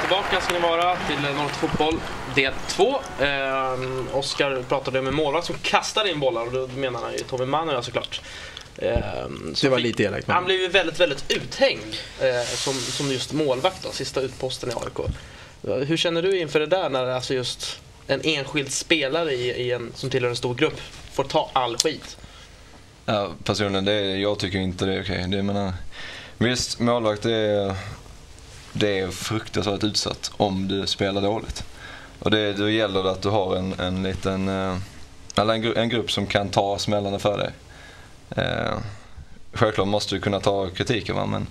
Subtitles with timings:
[0.00, 2.00] tillbaka ska ni vara till Norrland Fotboll
[2.34, 3.00] del 2.
[3.20, 7.44] Eh, Oskar pratade med målvakt som kastade in bollar och då menar han ju Tommy
[7.44, 8.20] Manoja såklart.
[8.76, 8.98] Eh,
[9.62, 10.28] det var lite elakt.
[10.28, 14.72] Han blev ju väldigt, väldigt uthängd eh, som, som just målvakt då, sista utposten i
[14.72, 15.10] AIK.
[15.88, 19.92] Hur känner du inför det där när alltså just en enskild spelare i, i en,
[19.94, 20.80] som tillhör en stor grupp
[21.12, 22.16] får ta all skit?
[23.06, 25.24] Ja, personligen, det, jag tycker inte det är okej.
[25.28, 25.72] Det, menar,
[26.38, 27.76] visst, målvakt det är,
[28.78, 31.64] det är fruktansvärt utsatt om du spelar dåligt.
[32.18, 34.76] Och det, då gäller det att du har en, en liten, eh,
[35.36, 37.50] eller en, en grupp som kan ta smällarna för dig.
[38.30, 38.78] Eh,
[39.52, 41.26] självklart måste du kunna ta kritiken va?
[41.26, 41.46] men,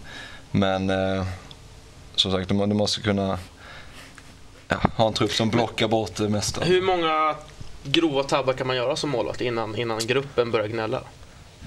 [0.52, 1.26] men eh,
[2.16, 3.40] som sagt du, du måste kunna
[4.68, 6.63] ja, ha en trupp som blockar bort det mesta.
[6.63, 7.35] Hur många
[7.84, 11.02] grova tabbar kan man göra som målvakt innan, innan gruppen börjar gnälla?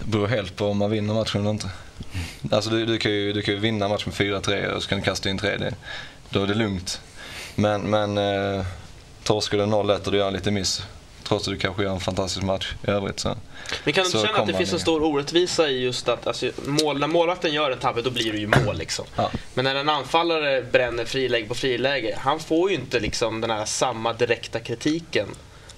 [0.00, 1.68] Det beror helt på om man vinner matchen eller inte.
[2.50, 4.98] Alltså du, du, kan, ju, du kan ju vinna matchen med 4-3 och så kan
[4.98, 5.56] du kasta in 3.
[5.56, 5.74] Det,
[6.30, 7.00] då är det lugnt.
[7.54, 8.64] Men, men eh,
[9.24, 10.82] torskar du 0-1 och du gör en liten miss,
[11.22, 13.20] trots att du kanske gör en fantastisk match i övrigt.
[13.20, 13.36] Så,
[13.84, 16.50] men kan du inte känna att det finns en stor orättvisa i just att alltså,
[16.66, 18.78] mål, när målvakten gör en tabbe då blir det ju mål.
[18.78, 19.04] Liksom.
[19.16, 19.30] Ja.
[19.54, 23.64] Men när en anfallare bränner friläge på friläge, han får ju inte liksom den här
[23.64, 25.28] samma direkta kritiken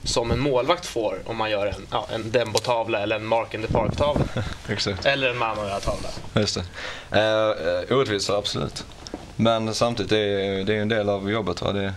[0.05, 3.62] som en målvakt får om man gör en, ja, en Dembo-tavla eller en Mark in
[3.62, 4.25] the Park-tavla.
[5.11, 6.09] eller en Manoja-tavla.
[6.34, 6.59] Just
[7.11, 7.20] det.
[7.91, 8.84] Uh, orättvisa, absolut.
[9.36, 11.62] Men samtidigt, det är, det är en del av jobbet.
[11.62, 11.72] Va?
[11.72, 11.94] Det,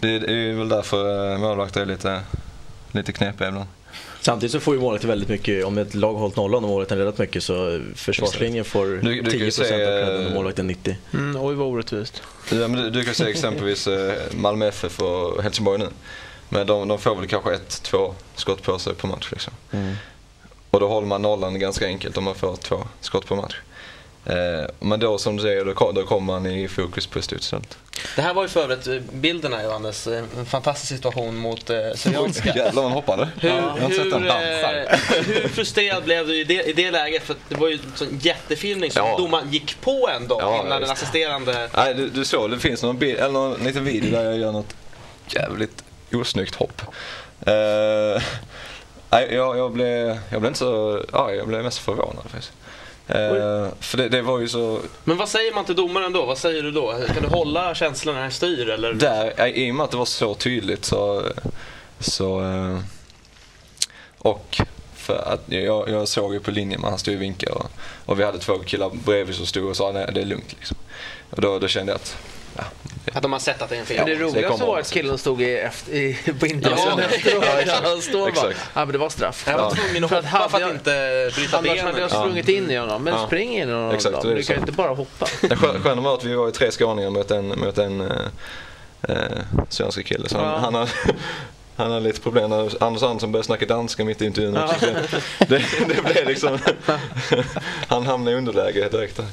[0.00, 2.20] det, det är väl därför uh, målvakter är lite,
[2.92, 3.68] lite knepiga ibland.
[4.20, 6.98] Samtidigt så får ju målet väldigt mycket, om ett lag har hållit nollan och målvakten
[6.98, 10.96] räddat mycket så försvarslinjen får du, du 10% se, av credden och målvakten 90.
[11.12, 12.22] Mm, oj vad orättvist.
[12.50, 13.88] Ja, men du, du kan se exempelvis
[14.30, 15.88] Malmö FF och Helsingborg nu.
[16.48, 19.28] Men de, de får väl kanske ett, två skott på sig på match.
[19.32, 19.52] Liksom.
[19.72, 19.94] Mm.
[20.70, 23.56] Och då håller man nollan ganska enkelt om man får två skott på match.
[24.26, 27.62] Eh, men då som du säger, då, då kommer man i fokus på studsen.
[28.16, 31.78] Det här var ju för övrigt eh, bilderna Johannes, eh, en fantastisk situation mot eh,
[31.94, 32.48] Syrianska.
[32.56, 33.28] Jävlar vad han hoppade.
[33.40, 34.32] Hur, ja, hur, eh,
[35.26, 37.22] hur frustrerad blev du i det, i det läget?
[37.22, 39.16] För det var ju en sån jättefilmning som ja.
[39.18, 41.68] domaren gick på ändå ja, innan den assisterande...
[41.76, 44.52] Nej, du, du såg, det finns någon, bild, eller någon liten video där jag gör
[44.52, 44.74] något
[45.28, 45.85] jävligt
[46.20, 46.82] osnyggt hopp.
[47.48, 48.22] Uh,
[49.10, 52.52] jag, jag, blev, jag blev inte så ja, jag blev mest förvånad faktiskt.
[53.10, 54.80] Uh, för det, det, var ju så...
[55.04, 56.26] Men vad säger man till domaren då?
[56.26, 56.94] Vad säger du då?
[57.14, 58.92] Kan du hålla känslorna i styr eller?
[58.92, 61.22] Där, I och med att det var så tydligt så...
[62.00, 62.78] så uh,
[64.18, 64.60] och
[64.94, 67.70] för att jag, jag såg ju på linjen, man stod och vinkade och,
[68.06, 70.76] och vi hade två killar bredvid som stod och sa nej det är lugnt liksom.
[71.30, 72.16] Och då, då kände jag att
[72.56, 72.64] Ja.
[73.12, 73.96] Att de har sett att det är en fel.
[73.96, 77.44] Ja, det roligaste var att killen stod i, efter, i, på ja, efteråt.
[77.66, 79.44] Ja, han står bara, ja men det var straff.
[79.46, 81.78] Jag var tvungen att hoppa för att inte bryta benen.
[81.78, 83.02] Annars hade jag sprungit in i honom.
[83.02, 83.26] Men ja.
[83.26, 84.34] spring in i honom Exakt, då.
[84.34, 85.26] Du kan ju inte bara hoppa.
[85.40, 88.16] Det sköna var att vi var i tre skåningar mot en, mot en eh,
[89.08, 90.28] eh, svensk kille.
[90.28, 90.86] Så han, han,
[91.76, 94.54] han hade lite problem när Anders Andersson började snacka danska mitt i intervjun.
[94.54, 94.74] Ja.
[95.48, 96.58] Det, det blev liksom...
[97.88, 99.18] han hamnade i underläge direkt.
[99.18, 99.26] Eh,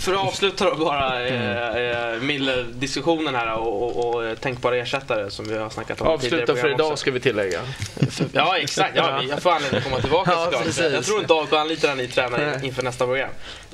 [0.00, 5.48] för att avsluta då bara eh, eh, Miller-diskussionen här och, och, och tänkbara ersättare som
[5.48, 6.96] vi har snackat om Avsluta för idag också.
[6.96, 7.60] ska vi tillägga.
[8.32, 11.88] ja exakt, ja, jag får anledning att komma tillbaka ja, Jag tror inte AIK anlitar
[11.88, 13.30] en ny tränare inför nästa program.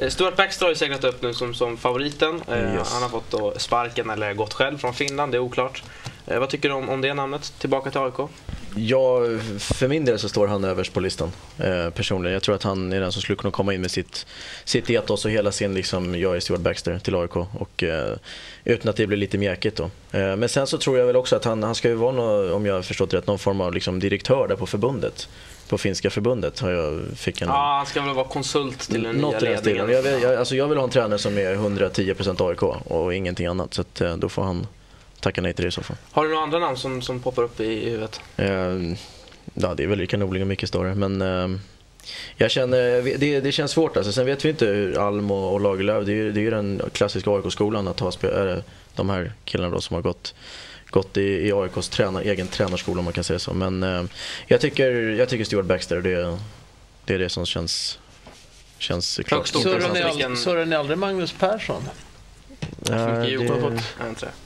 [0.09, 2.35] Stuart Baxter har ju seglat upp nu som, som favoriten.
[2.35, 2.93] Yes.
[2.93, 5.83] Han har fått då sparken eller gått själv från Finland, det är oklart.
[6.27, 8.31] Eh, vad tycker du om, om det namnet, tillbaka till AIK?
[8.79, 9.21] Ja,
[9.59, 12.33] för min del så står han överst på listan eh, personligen.
[12.33, 14.27] Jag tror att han är den som skulle kunna komma in med sitt,
[14.65, 17.37] sitt etos och hela sin liksom, jag är Stuart Baxter till AIK.
[17.37, 18.17] Och, eh,
[18.65, 19.85] utan att det blir lite mjäkigt då.
[20.19, 22.53] Eh, men sen så tror jag väl också att han, han ska ju vara, någon,
[22.53, 25.29] om jag har förstått rätt, någon form av liksom, direktör där på förbundet
[25.69, 26.61] på finska förbundet.
[26.61, 29.91] Har jag fick en, ja, han ska väl vara konsult till den nya ledningen.
[29.91, 33.47] Jag vill, jag, alltså jag vill ha en tränare som är 110% AIK och ingenting
[33.47, 33.75] annat.
[33.75, 34.67] Så att, eh, då får han
[35.21, 35.97] tacka nej till det i så fall.
[36.11, 38.21] Har du några andra namn som, som poppar upp i huvudet?
[38.37, 38.49] Eh,
[39.55, 41.59] ja, det är väl Rickard Norling och Micke Stare, men eh,
[42.37, 44.13] jag känner, det, det känns svårt alltså.
[44.13, 46.83] Sen vet vi inte hur Alm och, och Lagerlöf, det är, det är ju den
[46.93, 48.63] klassiska AIK-skolan att ha spel,
[48.95, 50.35] de här killarna då som har gått
[50.91, 53.55] gått i, i AIKs tränar, egen tränarskola om man kan säga så.
[53.55, 54.05] Men eh,
[54.47, 56.39] jag, tycker, jag tycker Stuart Baxter, det,
[57.05, 57.99] det är det som känns,
[58.79, 59.47] känns klart.
[59.47, 61.83] Surrar ni aldrig Magnus Persson?
[62.89, 64.46] Ja, det...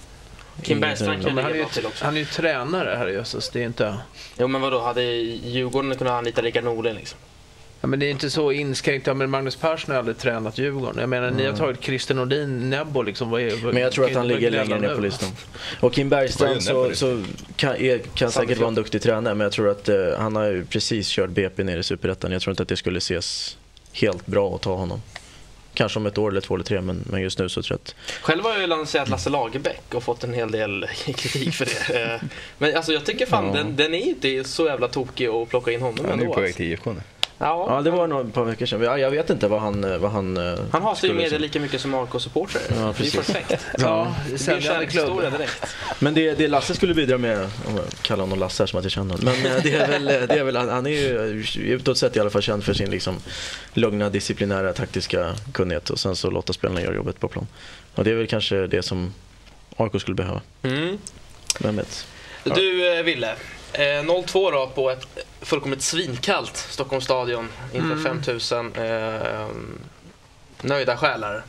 [0.63, 1.65] Kim Bergstrand kan han, är ju,
[2.01, 3.99] han är ju tränare här i Jösses, det är inte...
[4.39, 7.19] Jo men vadå, hade Djurgården kunnat anlita Rickard Norling liksom?
[7.81, 9.07] Ja, men det är inte så inskränkt.
[9.07, 11.01] Ja, men Magnus Persson har aldrig tränat Djurgården.
[11.01, 11.37] Jag menar, mm.
[11.37, 11.61] ni har mm.
[11.61, 13.31] tagit Christer Nordin, Nebbo liksom.
[13.31, 15.29] Vad är, men jag tror att han ligger längre ner på listan.
[15.81, 17.25] Och Kim Bergstrand så, så
[17.57, 20.65] kan, är, kan säkert vara en duktig tränare, men jag tror att uh, han har
[20.69, 22.33] precis kört BP ner i Superettan.
[22.33, 23.57] Jag tror inte att det skulle ses
[23.93, 25.03] helt bra att ta honom.
[25.75, 27.85] Kanske om ett år eller två eller tre, men, men just nu så tror jag
[27.85, 27.95] att...
[28.23, 30.87] Själv har jag ju lanserat Lasse Lagerbäck och fått en hel del
[31.17, 32.03] kritik för det.
[32.03, 32.21] Eh,
[32.59, 33.53] men alltså jag tycker fan ja.
[33.53, 36.41] den, den är inte så jävla tokig att plocka in honom Han är ju på
[36.41, 37.01] väg till IFK nu.
[37.43, 37.67] Ja.
[37.69, 39.01] ja, det var nog ett par veckor sedan.
[39.01, 40.01] Jag vet inte vad han...
[40.01, 42.63] Vad han eh, han hatar ju media lika mycket som AIK-supportrar.
[42.69, 43.67] Ja, det är perfekt.
[43.79, 45.21] Ja, säljande klubb.
[45.33, 45.67] direkt.
[45.99, 48.93] Men det, det Lasse skulle bidra med, om jag kallar honom Lasse som att jag
[48.93, 49.35] känner honom.
[49.43, 52.31] Men eh, det är väl, det är väl, han är ju utåt sett i alla
[52.31, 53.17] fall känd för sin liksom
[53.73, 57.47] lugna, disciplinära, taktiska kunnighet och sen så låta spelarna göra jobbet på plan.
[57.95, 59.15] Och det är väl kanske det som
[59.77, 60.41] AIK skulle behöva.
[60.63, 60.99] Mm.
[61.61, 62.07] Vem vet?
[62.45, 63.35] Du, eh, Ville.
[63.73, 65.07] 0-2 då på ett
[65.41, 68.05] fullkomligt svinkallt Stockholms stadion inför mm.
[68.05, 69.47] 5000 eh,
[70.63, 71.43] nöjda själar.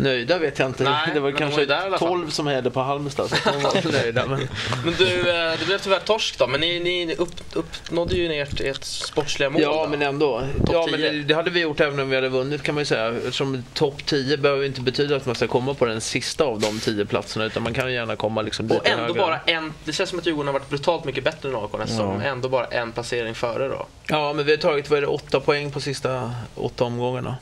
[0.00, 0.84] Nöjda vet jag inte.
[0.84, 3.30] Nej, det var kanske där 12 som hade på Halmstad.
[3.30, 4.48] Så de var nöjda, men...
[4.84, 6.46] men du, eh, det blev tyvärr torsk då.
[6.46, 9.62] Men ni, ni upp, uppnådde ju ert, ert sportsliga mål.
[9.62, 9.90] Ja, då.
[9.90, 10.42] men ändå.
[10.72, 12.86] ja, men det, det, hade vi gjort även om vi hade vunnit kan man ju
[12.86, 13.08] säga.
[13.08, 16.80] Eftersom topp 10 behöver inte betyda att man ska komma på den sista av de
[16.80, 17.44] 10 platserna.
[17.44, 19.20] Utan man kan gärna komma liksom lite Och ändå högre.
[19.20, 19.72] bara en.
[19.84, 22.20] Det känns som att Djurgården har varit brutalt mycket bättre än AIK nästan.
[22.20, 22.30] Ja.
[22.30, 23.86] Ändå bara en placering före då.
[24.06, 27.36] Ja, men vi har tagit vad är det, åtta poäng på sista åtta omgångarna.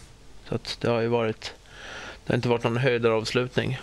[0.48, 1.52] Så att det har ju varit
[2.28, 3.78] det har inte varit någon höjdaravslutning.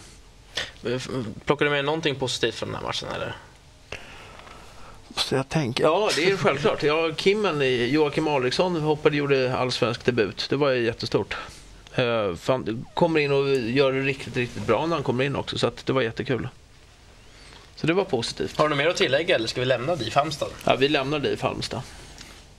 [1.45, 3.09] Plockar du med någonting positivt från den här matchen?
[3.15, 3.35] Eller?
[5.15, 6.83] Så jag tänker, ja, det är självklart.
[6.83, 10.47] Ja, Kimmen, Joakim Alriksson hoppade gjorde allsvensk debut.
[10.49, 11.37] Det var ju jättestort.
[11.99, 15.57] Uh, fan, kommer in och gör det riktigt, riktigt bra när han kommer in också.
[15.57, 16.47] Så det var jättekul.
[17.75, 18.57] Så det var positivt.
[18.57, 20.49] Har du mer att tillägga eller ska vi lämna DIF Halmstad?
[20.63, 21.81] Ja, vi lämnar DIF Halmstad.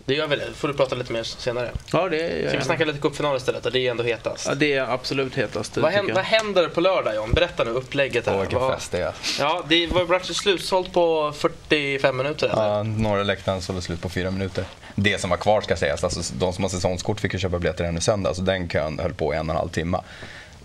[0.06, 0.52] Det gör vi det.
[0.54, 1.70] får du prata lite mer senare.
[1.92, 3.72] Ja, det gör Ska vi snacka lite cupfinal istället?
[3.72, 4.46] Det är ändå hetast.
[4.46, 5.76] Ja, det är absolut hetast.
[5.76, 7.32] Vad händer, vad händer på lördag John?
[7.32, 8.26] Berätta nu upplägget.
[8.26, 8.40] Här.
[8.40, 9.12] vilken fest det är.
[9.38, 12.62] Ja, det var slutsålt på 45 minuter eller?
[12.62, 14.64] Ja, norra läktaren sålde slut på 4 minuter.
[14.94, 17.84] Det som var kvar ska sägas, alltså, de som har säsongskort fick ju köpa biljetter
[17.84, 20.00] ännu söndag, så den kön höll på en och en halv timme.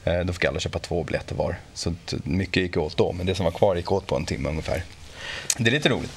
[0.04, 1.56] Eh, då fick alla köpa två biljetter var.
[1.74, 4.50] Så mycket gick åt då, men det som var kvar gick åt på en timme
[4.50, 4.84] ungefär.
[5.58, 6.12] Det är lite roligt.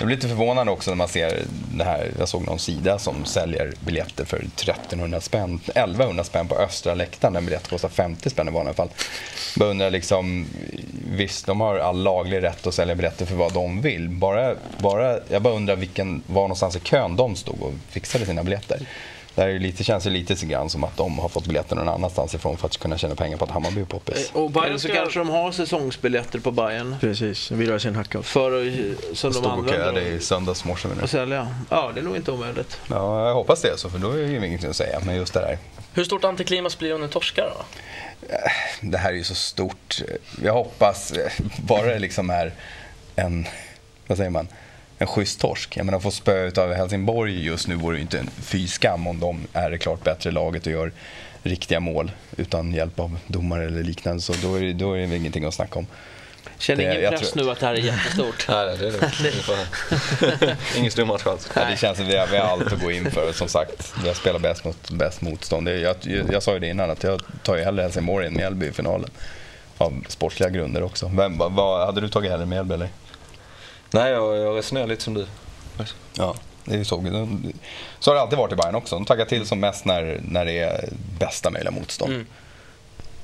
[0.00, 1.42] Jag blir lite förvånad också när man ser
[1.74, 2.10] det här.
[2.18, 7.36] Jag såg någon sida som säljer biljetter för 1300 spänn, 1100 spänn på östra läktaren.
[7.36, 8.88] En biljett kostar 50 spänn i vanliga fall.
[9.56, 10.46] Jag undrar liksom,
[11.10, 14.08] visst de har all laglig rätt att sälja biljetter för vad de vill.
[14.08, 18.44] Bara, bara, jag bara undrar vilken, var någonstans i kön de stod och fixade sina
[18.44, 18.86] biljetter.
[19.34, 22.34] Det här lite, känns det lite grann som att de har fått biljetter någon annanstans
[22.34, 24.30] ifrån för att kunna tjäna pengar på att Hammarby är poppis.
[24.34, 26.96] Eh, och Eller så kanske de har säsongsbiljetter på Bayern.
[27.00, 28.22] Precis, vill ha sin hacka.
[28.22, 28.50] För
[29.14, 29.92] som de använder.
[29.92, 30.88] det i söndags morse.
[31.02, 31.48] Och sälja.
[31.68, 32.80] Ja, det är nog inte omöjligt.
[32.90, 35.00] Ja, jag hoppas det, så, för då är det ju ingenting att säga.
[35.06, 35.58] Men just det där.
[35.94, 37.64] Hur stort antiklimax blir det om ni torskar då?
[38.34, 38.38] Eh,
[38.80, 40.02] det här är ju så stort.
[40.42, 41.12] Jag hoppas
[41.56, 42.52] bara det liksom är
[43.16, 43.46] en,
[44.06, 44.48] vad säger man?
[45.00, 45.76] En schysst torsk.
[45.76, 49.06] Jag menar, att få spö av Helsingborg just nu vore ju inte en fy skam
[49.06, 50.92] om de är det klart bättre laget och gör
[51.42, 54.22] riktiga mål utan hjälp av domare eller liknande.
[54.22, 55.86] Så då är det, då är det ingenting att snacka om.
[56.58, 57.44] Känner ingen press tror...
[57.44, 58.44] nu att det här är jättestort?
[58.48, 58.92] Nej, det är
[60.42, 61.50] det Ingen stor match alls.
[61.54, 63.32] Ja, det känns som att vi har, vi har allt att gå in för.
[63.32, 65.68] Som sagt, vi har spelat bäst mot bäst motstånd.
[65.68, 68.66] Jag, jag, jag sa ju det innan, att jag tar ju hellre Helsingborg än Mjällby
[68.66, 69.10] i finalen.
[69.78, 71.10] Av sportsliga grunder också.
[71.14, 72.88] Vem, vad, hade du tagit hellre Mjällby eller?
[73.90, 75.26] Nej, jag, jag resonerar lite som du.
[76.14, 76.34] Ja,
[76.64, 76.96] det är så.
[77.98, 78.96] Så har det alltid varit i Bayern också.
[78.96, 82.12] De taggar till som mest när, när det är bästa möjliga motstånd.
[82.12, 82.26] Mm.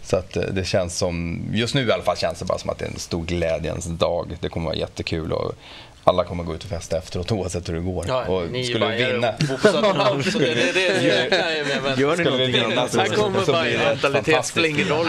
[0.03, 2.71] Så att eh, det känns som, just nu i alla fall känns det bara som
[2.71, 4.37] att det är en stor glädjens dag.
[4.41, 5.53] Det kommer vara jättekul och
[6.09, 8.05] alla kommer gå ut och festa efteråt oavsett hur det går.
[8.09, 9.35] Ja, och ni skulle vi vinna...
[11.97, 15.07] Gör ni vi vinna så, Här kommer Bajen-mentalitet, spelar ingen roll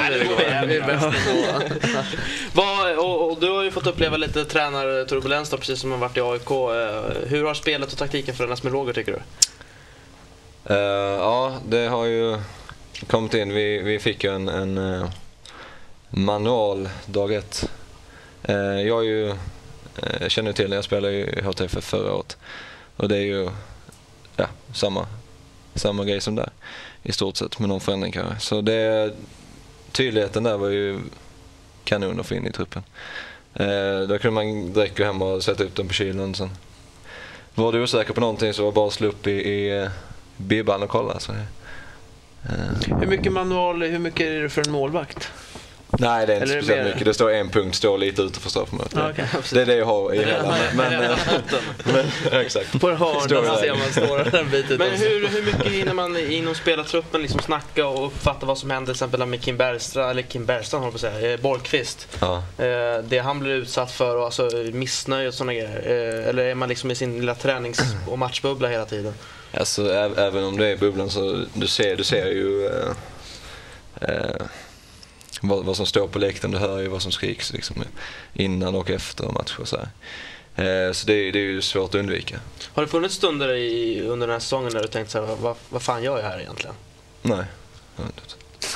[2.97, 6.21] och, och du har ju fått uppleva lite tränarturbulens då, precis som man varit i
[6.21, 6.51] AIK.
[6.51, 9.19] Eh, hur har spelet och taktiken förändrats med Roger tycker du?
[10.73, 10.79] Uh,
[11.19, 12.37] ja, det har ju
[13.07, 13.53] kommit in.
[13.53, 15.05] Vi, vi fick ju en, en uh,
[16.09, 17.69] manual dag ett.
[18.49, 19.35] Uh, jag är ju
[19.97, 22.37] Eh, jag känner till när jag spelade i HTF förra året.
[22.97, 23.49] Och det är ju
[24.35, 25.07] ja, samma,
[25.75, 26.49] samma grej som där
[27.03, 28.39] i stort sett med någon förändring kanske.
[28.39, 29.13] Så det,
[29.91, 30.99] tydligheten där var ju
[31.83, 32.83] kanon att få in i truppen.
[33.53, 36.35] Eh, då kunde man direkt gå hem och sätta upp den på kylen.
[36.35, 36.49] Sen.
[37.55, 39.89] Var du osäker på någonting så var det bara att slå upp i, i eh,
[40.37, 41.19] bibban och kolla.
[41.19, 41.39] Så, eh.
[42.99, 45.31] Hur mycket manual, hur mycket är det för en målvakt?
[45.99, 47.05] Nej, det är inte Eller speciellt mycket.
[47.05, 48.93] Det står en punkt, står lite utanför straffområdet.
[48.93, 49.25] Okay.
[49.53, 50.55] Det är det jag har i hela.
[50.75, 50.91] Men,
[51.83, 52.79] men, men, exakt.
[52.79, 57.21] På hörnan ser man står en bit Men hur, hur mycket hinner man inom spelartruppen
[57.21, 60.83] liksom snacka och uppfatta vad som händer till exempel med Kim Bergstrand, eller Kim Bergstrand
[60.83, 62.07] håller på att säga, eh, Borgqvist.
[62.19, 62.43] Ja.
[62.57, 65.81] Eh, det han blir utsatt för och alltså missnöje och sådana grejer.
[65.85, 69.13] Eh, eller är man liksom i sin lilla tränings och matchbubbla hela tiden?
[69.53, 72.65] Alltså även om det är bubblan så du ser, du ser ju
[74.01, 74.45] eh,
[75.41, 77.83] vad, vad, som står på läktaren, du hör ju vad som skriks liksom,
[78.33, 79.65] innan och efter matcher.
[79.65, 79.75] Så,
[80.61, 82.39] eh, så det, det, är ju svårt att undvika.
[82.73, 85.55] Har det funnits stunder i, under den här säsongen när du tänkt så här, vad,
[85.69, 86.75] vad fan gör jag här egentligen?
[87.21, 87.45] Nej.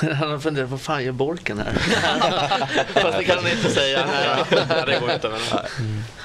[0.00, 1.72] Han har funderat, vad fan gör Borken här?
[3.02, 4.06] Fast det kan han inte säga.
[4.50, 5.28] Nej, det går inte.
[5.28, 5.40] Men...
[5.40, 5.62] Vi kan,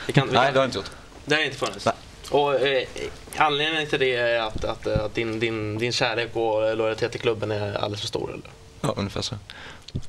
[0.08, 0.27] vi kan...
[0.27, 0.91] Nej, det har jag inte gjort.
[1.25, 1.86] Det har inte funnits?
[1.86, 1.96] Nej.
[2.29, 2.88] Och eh,
[3.38, 7.51] anledningen till det är att, att, att din, din, din kärlek och lojalitet till klubben
[7.51, 8.29] är alldeles för stor?
[8.34, 8.50] Eller?
[8.82, 9.36] Ja, ungefär så.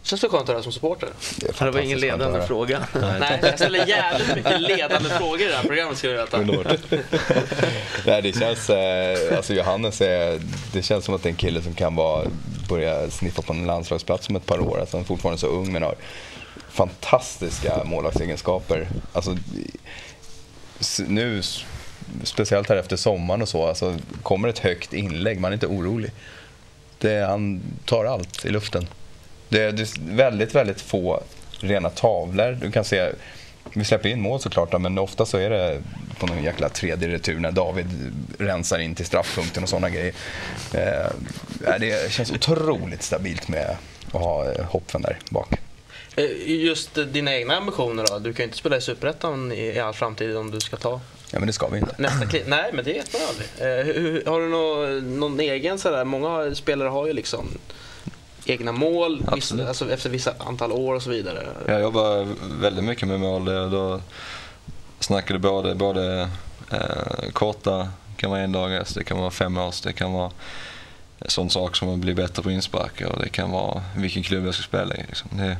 [0.02, 1.08] Känns det skönt att höra som supporter?
[1.36, 2.86] Det, det var ingen ledande fråga.
[3.20, 6.38] Nej, jag ställer jävligt mycket ledande frågor i det här programmet ska veta.
[8.06, 10.40] Nej, det känns, eh, alltså Johannes är,
[10.72, 12.26] det känns som att det är en kille som kan vara,
[12.68, 14.80] börja sniffa på en landslagsplats om ett par år.
[14.80, 15.94] Alltså han är fortfarande så ung men har
[16.70, 18.88] fantastiska målvaktsegenskaper.
[19.12, 19.36] Alltså,
[21.06, 21.42] nu,
[22.22, 26.10] speciellt här efter sommaren och så, alltså, kommer ett högt inlägg, man är inte orolig.
[26.98, 28.86] Det, han tar allt i luften.
[29.48, 31.22] Det, det är väldigt, väldigt få
[31.60, 32.58] rena tavlor.
[32.60, 33.12] Du kan se,
[33.72, 35.82] vi släpper in mål såklart, men ofta så är det
[36.18, 37.86] på någon jäkla tredje retur när David
[38.38, 40.14] rensar in till straffpunkten och sådana grejer.
[40.74, 43.76] Eh, det känns otroligt stabilt med
[44.06, 45.52] att ha eh, Hopfen där bak.
[46.16, 48.18] Eh, just dina egna ambitioner då?
[48.18, 51.00] Du kan ju inte spela i Superettan i all framtid om du ska ta
[51.30, 51.94] Ja men det ska vi inte.
[51.98, 52.44] Nästa klipp?
[52.46, 53.48] Nej men det vet man aldrig.
[53.58, 57.48] Eh, har du någon, någon egen sådär, många spelare har ju liksom
[58.48, 61.46] egna mål vissa, alltså efter vissa antal år och så vidare.
[61.66, 62.26] Jag jobbar
[62.60, 63.44] väldigt mycket med mål.
[63.44, 64.00] Då
[65.00, 66.28] snackade både, både
[66.70, 70.30] eh, korta, det kan vara en dagars, det kan vara fem års, det kan vara
[71.26, 74.54] sån sak som att bli bättre på insparkar och det kan vara vilken klubb jag
[74.54, 75.04] ska spela i.
[75.08, 75.30] Liksom.
[75.32, 75.56] Det,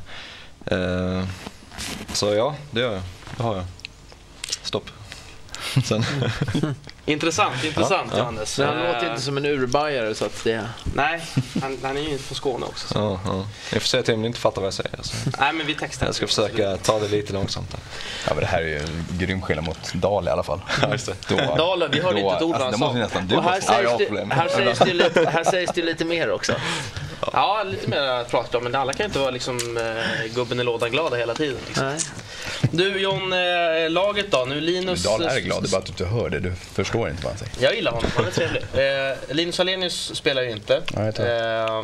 [0.77, 1.29] eh,
[2.13, 3.03] så ja, det gör jag.
[3.37, 3.65] Det har jag.
[4.63, 4.91] Stopp.
[5.85, 6.05] Sen.
[7.07, 8.59] intressant, intressant ja, Johannes.
[8.59, 8.67] Ja.
[8.67, 10.69] Han låter inte som en urbajare så att det...
[10.95, 11.21] Nej,
[11.63, 12.89] han, han är ju från Skåne också.
[12.89, 12.99] Så.
[12.99, 13.47] Ja, ja.
[13.73, 14.97] Jag får säga till om ni inte fattar vad jag säger.
[14.99, 15.15] Alltså.
[15.41, 16.07] Nej, men vi textar.
[16.07, 17.77] Jag ska försöka ta det lite långsamt.
[18.27, 20.61] Ja, men det här är ju en grym skillnad mot Dal i alla fall.
[20.83, 21.15] Ja, just det.
[21.29, 23.37] Då, Dalen, vi hörde då, inte ett ord alltså, han sa.
[23.37, 26.53] Och här, sägs det, här, sägs det lite, här sägs det lite mer också.
[27.33, 30.61] Ja, lite mer att prata om, men alla kan ju inte vara liksom, eh, gubben
[30.61, 31.59] i lådan glada hela tiden.
[31.67, 31.87] Liksom.
[31.87, 31.99] Nej.
[32.71, 34.45] Du John, eh, laget då?
[34.49, 35.05] Nu Linus...
[35.05, 36.41] Dahl är glad, det är bara att du inte hör det.
[36.41, 37.65] Du förstår inte vad han säger.
[37.65, 38.63] Jag gillar honom, han är trevlig.
[38.79, 40.83] Eh, Linus Alenius spelar ju inte.
[40.95, 41.83] Ja, eh,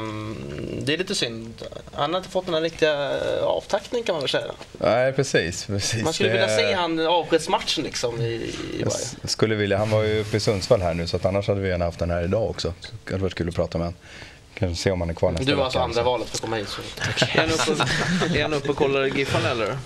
[0.78, 1.62] det är lite synd.
[1.92, 4.52] Han har inte fått den här riktiga eh, avtackningen kan man väl säga.
[4.72, 5.66] Nej, precis.
[5.66, 6.04] precis.
[6.04, 8.84] Man skulle vilja se han avskedsmatchen liksom i, i
[9.22, 9.78] Jag skulle vilja.
[9.78, 11.98] Han var ju uppe i Sundsvall här nu så att annars hade vi gärna haft
[11.98, 12.74] den här idag också.
[12.80, 14.00] Så det hade varit kul att prata med honom.
[14.54, 16.56] Kanske se om han är kvar nästa Du var alltså andra valet för att komma
[16.56, 16.68] hit.
[16.68, 16.82] Så.
[18.34, 19.78] är han uppe och kollar Giffan eller?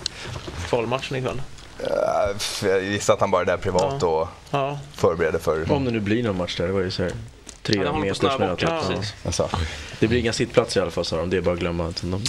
[0.69, 1.41] Kvalmatchen ikväll?
[2.63, 4.07] jag gissar att han bara är där privat ja.
[4.07, 4.79] och ja.
[4.93, 5.71] förbereder för...
[5.71, 6.67] Om det nu blir någon match där.
[6.67, 7.11] Det var ju så här
[7.63, 8.55] tre ja, meters snö.
[9.37, 9.49] Ja.
[9.99, 11.29] Det blir inga sittplatser i alla fall sa de.
[11.29, 11.93] Det är bara att glömma.
[12.01, 12.23] De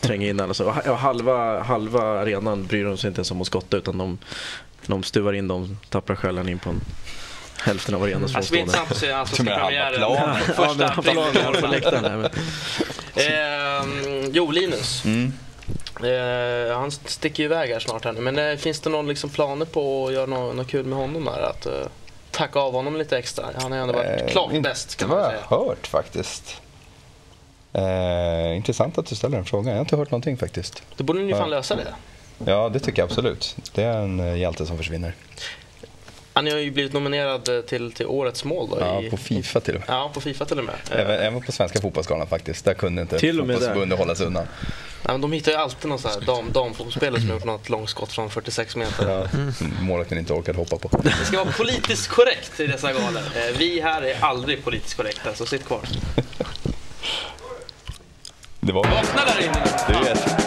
[0.00, 0.54] tränger in alla.
[0.54, 4.18] Så, ja, halva, halva arenan bryr de sig inte ens om att skotta utan de,
[4.86, 6.80] de stuvar in de tappra själen in på en
[7.60, 10.36] hälften av arenans alltså, Det blir intressant att se allsvenska premiären.
[10.36, 12.28] Första april.
[13.14, 15.04] Eh, jo, Linus.
[15.04, 15.32] Mm.
[16.00, 18.20] Eh, han sticker ju iväg här snart här nu.
[18.20, 21.26] Men eh, finns det någon liksom planer på att göra något, något kul med honom
[21.26, 21.40] här?
[21.40, 21.72] Att eh,
[22.30, 23.44] tacka av honom lite extra?
[23.60, 25.32] Han har ju ändå varit eh, klart bäst kan man säga.
[25.32, 26.60] Det har jag hört faktiskt.
[27.72, 29.66] Eh, intressant att du ställer den frågan.
[29.66, 30.82] Jag har inte hört någonting faktiskt.
[30.96, 31.94] Då borde ni ju fan lösa det.
[32.44, 33.56] Ja, det tycker jag absolut.
[33.72, 35.14] Det är en eh, hjälte som försvinner.
[36.36, 38.68] Han har ju blivit nominerad till, till årets mål.
[38.70, 39.88] Då, ja, i, på Fifa till och med.
[39.88, 40.74] Ja, på Fifa till och med.
[40.90, 42.64] Även, även på Svenska fotbollsskalan faktiskt.
[42.64, 44.46] Där kunde inte fotbollsförbundet hålla sig undan.
[45.02, 48.30] Ja, men de hittar ju alltid någon dam, damfotbollsspelare som har gjort något långskott från
[48.30, 49.08] 46 meter.
[49.08, 49.52] Ja, mm.
[49.80, 51.00] Målvakten inte orkat hoppa på.
[51.02, 53.22] Det ska vara politiskt korrekt i dessa galor.
[53.36, 55.80] Eh, vi här är aldrig politiskt korrekta, så sitt kvar.
[58.60, 58.84] Det var...
[58.84, 59.64] Vakna där inne!
[59.88, 60.45] Du vet.